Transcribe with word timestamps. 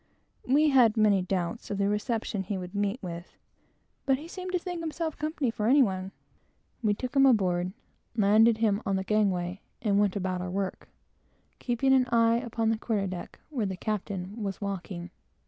We 0.47 0.69
had 0.69 0.97
many 0.97 1.21
doubts 1.21 1.69
of 1.69 1.77
the 1.77 1.87
reception 1.87 2.41
he 2.41 2.57
would 2.57 2.73
meet 2.73 3.03
with; 3.03 3.37
but 4.07 4.17
he 4.17 4.27
seemed 4.27 4.51
to 4.53 4.57
think 4.57 4.79
himself 4.81 5.15
company 5.15 5.51
for 5.51 5.67
any 5.67 5.83
one. 5.83 6.11
We 6.81 6.95
took 6.95 7.15
him 7.15 7.27
aboard, 7.27 7.71
landed 8.17 8.57
him 8.57 8.81
at 8.83 8.95
the 8.95 9.03
gangway, 9.03 9.61
and 9.79 9.99
went 9.99 10.15
about 10.15 10.41
our 10.41 10.49
work, 10.49 10.89
keeping 11.59 11.93
an 11.93 12.07
eye 12.07 12.37
upon 12.37 12.69
the 12.71 12.79
quarter 12.79 13.05
deck, 13.05 13.37
where 13.51 13.67
the 13.67 13.77
captain 13.77 14.41
was 14.41 14.59
walking. 14.59 15.11